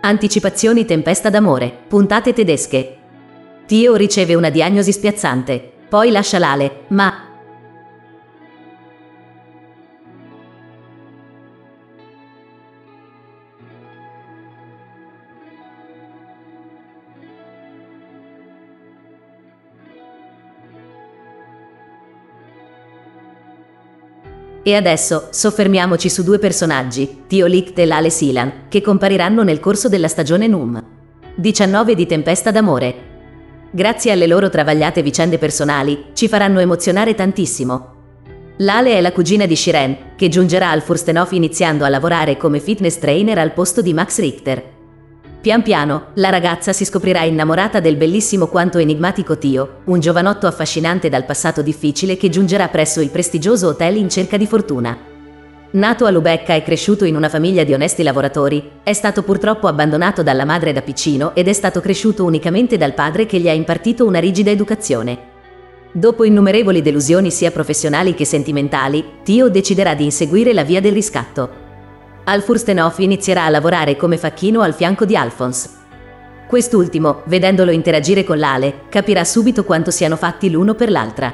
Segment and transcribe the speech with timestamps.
[0.00, 2.96] Anticipazioni Tempesta d'amore, puntate tedesche.
[3.66, 7.27] Tio riceve una diagnosi spiazzante, poi lascia l'ale, ma
[24.62, 29.88] E adesso soffermiamoci su due personaggi, Tio Licht e Lale Silan, che compariranno nel corso
[29.88, 30.82] della stagione NUM.
[31.36, 32.94] 19 di Tempesta d'amore.
[33.70, 37.94] Grazie alle loro travagliate vicende personali, ci faranno emozionare tantissimo.
[38.58, 42.98] Lale è la cugina di Shiren, che giungerà al Furstenhof iniziando a lavorare come fitness
[42.98, 44.76] trainer al posto di Max Richter.
[45.40, 51.08] Pian piano, la ragazza si scoprirà innamorata del bellissimo quanto enigmatico Tio, un giovanotto affascinante
[51.08, 54.98] dal passato difficile che giungerà presso il prestigioso hotel in cerca di fortuna.
[55.70, 60.24] Nato a Lubecca e cresciuto in una famiglia di onesti lavoratori, è stato purtroppo abbandonato
[60.24, 64.06] dalla madre da piccino ed è stato cresciuto unicamente dal padre che gli ha impartito
[64.06, 65.18] una rigida educazione.
[65.92, 71.66] Dopo innumerevoli delusioni sia professionali che sentimentali, Tio deciderà di inseguire la via del riscatto.
[72.28, 75.70] Al Furstenhof inizierà a lavorare come facchino al fianco di Alphonse.
[76.46, 81.32] Quest'ultimo, vedendolo interagire con l'Ale, capirà subito quanto siano fatti l'uno per l'altra.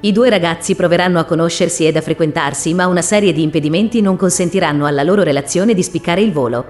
[0.00, 4.16] I due ragazzi proveranno a conoscersi ed a frequentarsi, ma una serie di impedimenti non
[4.16, 6.64] consentiranno alla loro relazione di spiccare il volo.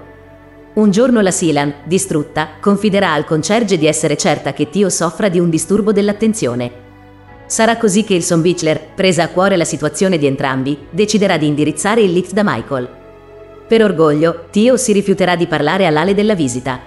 [0.73, 5.39] Un giorno la Silan, distrutta, confiderà al concerge di essere certa che Tio soffra di
[5.39, 6.71] un disturbo dell'attenzione.
[7.47, 11.47] Sarà così che il Son Bichler, presa a cuore la situazione di entrambi, deciderà di
[11.47, 12.97] indirizzare il lift da Michael.
[13.69, 16.79] Per orgoglio, Tio si rifiuterà di parlare all'ale della visita.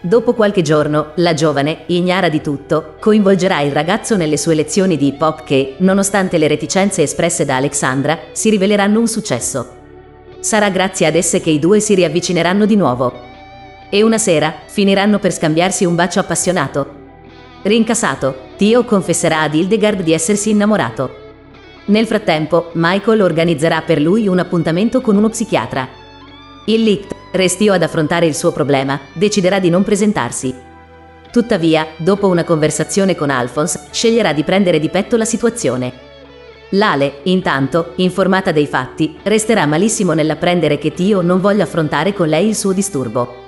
[0.00, 5.08] Dopo qualche giorno, la giovane, ignara di tutto, coinvolgerà il ragazzo nelle sue lezioni di
[5.08, 9.68] hip hop che, nonostante le reticenze espresse da Alexandra, si riveleranno un successo.
[10.40, 13.12] Sarà grazie ad esse che i due si riavvicineranno di nuovo.
[13.90, 17.00] E una sera, finiranno per scambiarsi un bacio appassionato,
[17.62, 21.20] Rincasato, Tio confesserà ad Hildegard di essersi innamorato.
[21.86, 25.88] Nel frattempo, Michael organizzerà per lui un appuntamento con uno psichiatra.
[26.66, 30.52] Il Licht, restio ad affrontare il suo problema, deciderà di non presentarsi.
[31.30, 35.92] Tuttavia, dopo una conversazione con Alphonse, sceglierà di prendere di petto la situazione.
[36.70, 42.48] Lale, intanto, informata dei fatti, resterà malissimo nell'apprendere che Tio non voglia affrontare con lei
[42.48, 43.41] il suo disturbo.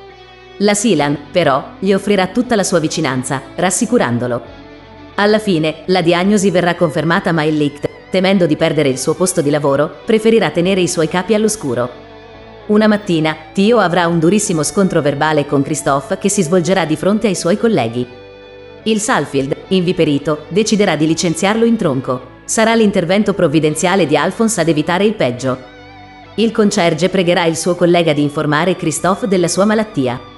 [0.59, 4.43] La Silan, però, gli offrirà tutta la sua vicinanza, rassicurandolo.
[5.17, 9.43] Alla fine, la diagnosi verrà confermata ma il Licht, temendo di perdere il suo posto
[9.43, 11.91] di lavoro, preferirà tenere i suoi capi all'oscuro.
[12.67, 17.27] Una mattina, Tio avrà un durissimo scontro verbale con Christophe che si svolgerà di fronte
[17.27, 18.07] ai suoi colleghi.
[18.85, 22.33] Il Salfield, inviperito, deciderà di licenziarlo in tronco.
[22.45, 25.59] Sarà l'intervento provvidenziale di Alphonse ad evitare il peggio.
[26.37, 30.33] Il concerge pregherà il suo collega di informare Christophe della sua malattia.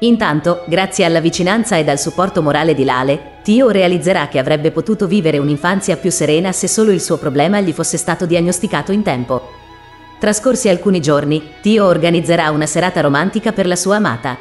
[0.00, 5.06] Intanto, grazie alla vicinanza ed al supporto morale di Lale, Tio realizzerà che avrebbe potuto
[5.06, 9.50] vivere un'infanzia più serena se solo il suo problema gli fosse stato diagnosticato in tempo.
[10.18, 14.36] Trascorsi alcuni giorni, Tio organizzerà una serata romantica per la sua amata.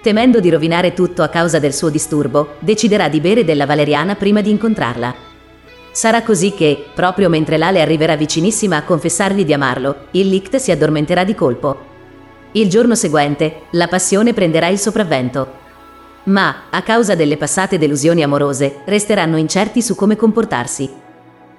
[0.00, 4.40] Temendo di rovinare tutto a causa del suo disturbo, deciderà di bere della valeriana prima
[4.40, 5.14] di incontrarla.
[5.90, 10.70] Sarà così che, proprio mentre Lale arriverà vicinissima a confessargli di amarlo, il Licht si
[10.70, 11.88] addormenterà di colpo.
[12.52, 15.58] Il giorno seguente, la passione prenderà il sopravvento.
[16.24, 20.90] Ma, a causa delle passate delusioni amorose, resteranno incerti su come comportarsi.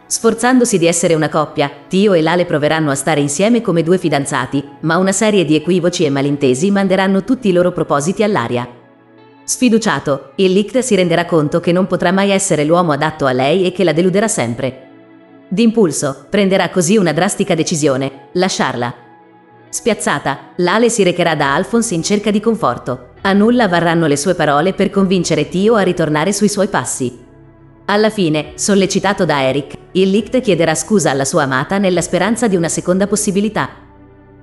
[0.06, 4.62] Sforzandosi di essere una coppia, Tio e Lale proveranno a stare insieme come due fidanzati,
[4.82, 8.68] ma una serie di equivoci e malintesi manderanno tutti i loro propositi all'aria.
[9.46, 13.66] Sfiduciato, il Licht si renderà conto che non potrà mai essere l'uomo adatto a lei
[13.66, 14.90] e che la deluderà sempre.
[15.48, 19.11] D'impulso, prenderà così una drastica decisione, lasciarla.
[19.72, 23.12] Spiazzata, Lale si recherà da Alphonse in cerca di conforto.
[23.22, 27.18] A nulla varranno le sue parole per convincere Tio a ritornare sui suoi passi.
[27.86, 32.58] Alla fine, sollecitato da Eric, il Licht chiederà scusa alla sua amata nella speranza di
[32.58, 33.70] una seconda possibilità.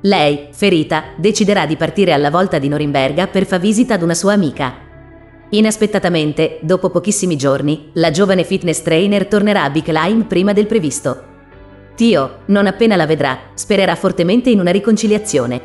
[0.01, 4.33] Lei, ferita, deciderà di partire alla volta di Norimberga per far visita ad una sua
[4.33, 4.77] amica.
[5.51, 11.28] Inaspettatamente, dopo pochissimi giorni, la giovane fitness trainer tornerà a Bicklein prima del previsto.
[11.99, 15.61] Tio, non appena la vedrà, spererà fortemente in una riconciliazione.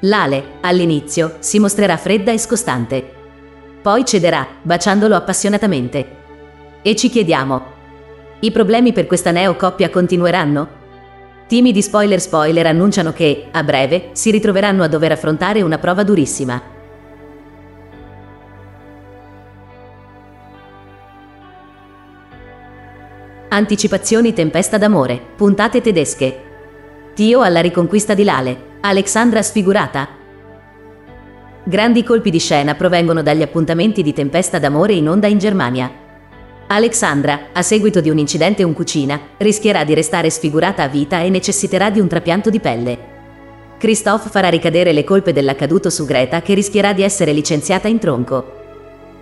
[0.00, 3.12] Lale, all'inizio, si mostrerà fredda e scostante.
[3.80, 6.16] Poi cederà, baciandolo appassionatamente.
[6.82, 7.62] E ci chiediamo,
[8.40, 10.68] i problemi per questa neo-coppia continueranno?
[11.46, 16.60] Timidi spoiler spoiler annunciano che, a breve, si ritroveranno a dover affrontare una prova durissima.
[23.54, 26.40] Anticipazioni Tempesta d'amore, puntate tedesche.
[27.12, 30.08] Tio alla riconquista di Lale, Alexandra sfigurata.
[31.62, 35.92] Grandi colpi di scena provengono dagli appuntamenti di Tempesta d'amore in onda in Germania.
[36.68, 41.28] Alexandra, a seguito di un incidente in cucina, rischierà di restare sfigurata a vita e
[41.28, 42.98] necessiterà di un trapianto di pelle.
[43.76, 48.60] Christophe farà ricadere le colpe dell'accaduto su Greta che rischierà di essere licenziata in tronco.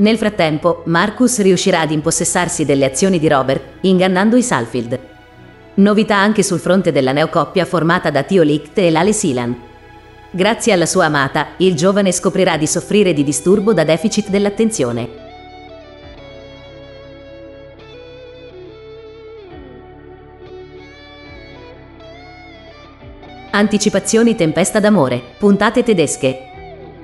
[0.01, 4.99] Nel frattempo, Marcus riuscirà ad impossessarsi delle azioni di Robert, ingannando i Salfield.
[5.75, 9.55] Novità anche sul fronte della neocoppia formata da Tio Licht e Lale Sealand.
[10.31, 15.09] Grazie alla sua amata, il giovane scoprirà di soffrire di disturbo da deficit dell'attenzione.
[23.51, 26.50] Anticipazioni Tempesta d'amore, puntate tedesche.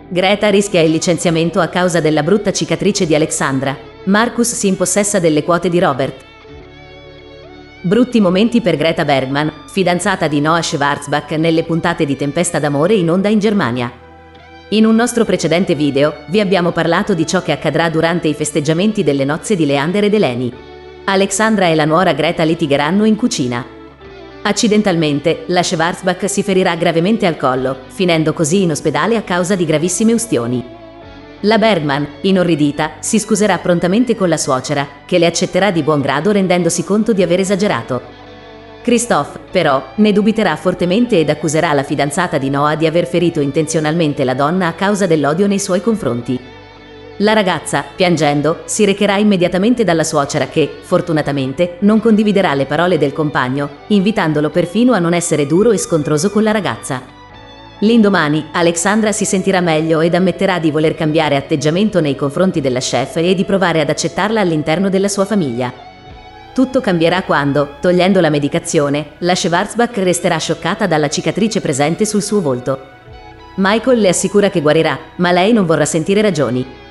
[0.09, 3.77] Greta rischia il licenziamento a causa della brutta cicatrice di Alexandra.
[4.05, 6.25] Marcus si impossessa delle quote di Robert.
[7.81, 13.11] Brutti momenti per Greta Bergman, fidanzata di Noah Schwarzbach nelle puntate di Tempesta d'amore in
[13.11, 13.91] onda in Germania.
[14.69, 19.03] In un nostro precedente video vi abbiamo parlato di ciò che accadrà durante i festeggiamenti
[19.03, 20.53] delle nozze di Leander ed Eleni.
[21.07, 23.76] Alexandra e la nuora Greta litigheranno in cucina.
[24.47, 29.65] Accidentalmente, la Schwarzbach si ferirà gravemente al collo, finendo così in ospedale a causa di
[29.65, 30.65] gravissime ustioni.
[31.41, 36.31] La Bergman, inorridita, si scuserà prontamente con la suocera, che le accetterà di buon grado
[36.31, 38.01] rendendosi conto di aver esagerato.
[38.83, 44.23] Christophe, però, ne dubiterà fortemente ed accuserà la fidanzata di Noah di aver ferito intenzionalmente
[44.23, 46.39] la donna a causa dell'odio nei suoi confronti.
[47.21, 53.15] La ragazza, piangendo, si recherà immediatamente dalla suocera che, fortunatamente, non condividerà le parole del
[53.15, 57.01] compagno, invitandolo perfino a non essere duro e scontroso con la ragazza.
[57.81, 63.17] L'indomani, Alexandra si sentirà meglio ed ammetterà di voler cambiare atteggiamento nei confronti della chef
[63.17, 65.73] e di provare ad accettarla all'interno della sua famiglia.
[66.53, 72.43] Tutto cambierà quando, togliendo la medicazione, la Schwarzbach resterà scioccata dalla cicatrice presente sul suo
[72.43, 72.79] volto.
[73.57, 76.85] Michael le assicura che guarirà, ma lei non vorrà sentire ragioni.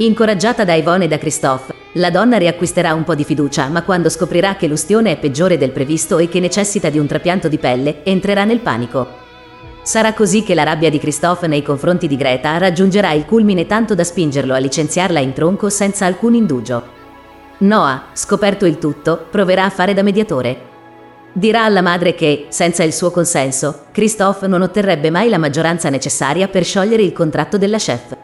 [0.00, 4.08] Incoraggiata da Yvonne e da Christophe, la donna riacquisterà un po' di fiducia, ma quando
[4.08, 8.02] scoprirà che l'ustione è peggiore del previsto e che necessita di un trapianto di pelle,
[8.04, 9.06] entrerà nel panico.
[9.82, 13.94] Sarà così che la rabbia di Christophe nei confronti di Greta raggiungerà il culmine tanto
[13.94, 16.82] da spingerlo a licenziarla in tronco senza alcun indugio.
[17.58, 20.68] Noah, scoperto il tutto, proverà a fare da mediatore.
[21.34, 26.48] Dirà alla madre che, senza il suo consenso, Christophe non otterrebbe mai la maggioranza necessaria
[26.48, 28.16] per sciogliere il contratto della chef.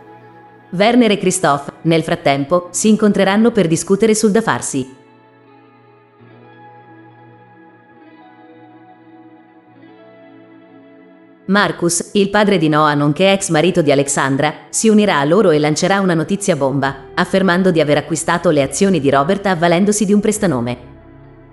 [0.71, 5.05] Werner e Christophe, nel frattempo, si incontreranno per discutere sul da farsi.
[11.49, 15.61] Marcus, il padre di Noah nonché ex marito di Alexandra, si unirà a loro e
[15.61, 20.19] lancerà una notizia bomba, affermando di aver acquistato le azioni di Robert avvalendosi di un
[20.19, 20.95] prestanome.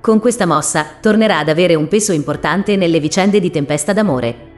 [0.02, 4.52] Con questa mossa tornerà ad avere un peso importante nelle vicende di Tempesta d'amore.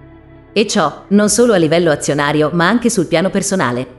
[0.54, 3.94] E ciò non solo a livello azionario ma anche sul piano personale.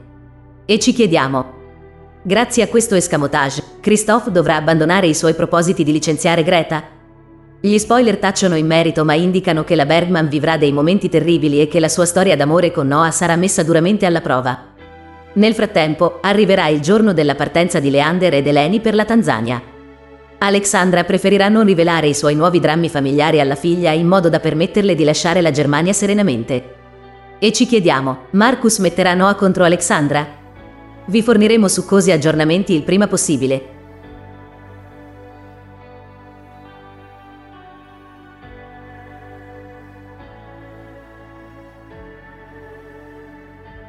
[0.69, 1.53] E ci chiediamo,
[2.21, 6.83] grazie a questo escamotage, Christophe dovrà abbandonare i suoi propositi di licenziare Greta?
[7.61, 11.69] Gli spoiler tacciono in merito ma indicano che la Bergman vivrà dei momenti terribili e
[11.69, 14.73] che la sua storia d'amore con Noah sarà messa duramente alla prova.
[15.35, 19.61] Nel frattempo, arriverà il giorno della partenza di Leander ed Eleni per la Tanzania.
[20.39, 24.95] Alexandra preferirà non rivelare i suoi nuovi drammi familiari alla figlia in modo da permetterle
[24.95, 26.75] di lasciare la Germania serenamente.
[27.39, 30.36] E ci chiediamo, Marcus metterà Noah contro Alexandra?
[31.09, 33.75] Vi forniremo succosi aggiornamenti il prima possibile.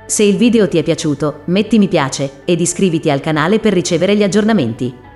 [0.07, 4.15] Se il video ti è piaciuto, metti mi piace ed iscriviti al canale per ricevere
[4.15, 5.08] gli aggiornamenti.